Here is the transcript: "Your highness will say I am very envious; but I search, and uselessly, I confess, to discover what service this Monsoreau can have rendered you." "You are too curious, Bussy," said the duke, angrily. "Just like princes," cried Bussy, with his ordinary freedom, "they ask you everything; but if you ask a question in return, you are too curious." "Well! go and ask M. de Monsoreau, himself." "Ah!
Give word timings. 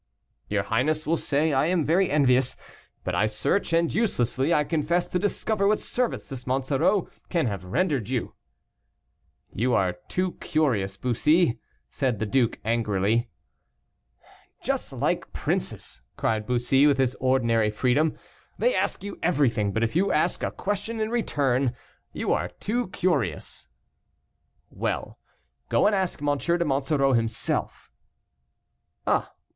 "Your 0.49 0.63
highness 0.63 1.05
will 1.05 1.15
say 1.15 1.53
I 1.53 1.67
am 1.67 1.85
very 1.85 2.09
envious; 2.09 2.57
but 3.03 3.13
I 3.13 3.27
search, 3.27 3.71
and 3.71 3.93
uselessly, 3.93 4.51
I 4.51 4.63
confess, 4.63 5.05
to 5.05 5.19
discover 5.19 5.67
what 5.67 5.79
service 5.79 6.27
this 6.27 6.47
Monsoreau 6.47 7.07
can 7.29 7.45
have 7.45 7.63
rendered 7.63 8.09
you." 8.09 8.33
"You 9.53 9.75
are 9.75 9.93
too 10.07 10.31
curious, 10.41 10.97
Bussy," 10.97 11.59
said 11.91 12.17
the 12.17 12.25
duke, 12.25 12.57
angrily. 12.65 13.29
"Just 14.63 14.91
like 14.91 15.31
princes," 15.33 16.01
cried 16.17 16.47
Bussy, 16.47 16.87
with 16.87 16.97
his 16.97 17.13
ordinary 17.19 17.69
freedom, 17.69 18.17
"they 18.57 18.73
ask 18.73 19.03
you 19.03 19.19
everything; 19.21 19.71
but 19.71 19.83
if 19.83 19.95
you 19.95 20.11
ask 20.11 20.41
a 20.41 20.49
question 20.49 20.99
in 20.99 21.11
return, 21.11 21.75
you 22.11 22.33
are 22.33 22.47
too 22.49 22.87
curious." 22.87 23.67
"Well! 24.71 25.19
go 25.69 25.85
and 25.85 25.93
ask 25.95 26.23
M. 26.23 26.35
de 26.39 26.65
Monsoreau, 26.65 27.13
himself." 27.13 27.91
"Ah! 29.05 29.31